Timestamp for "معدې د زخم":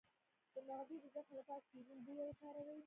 0.67-1.33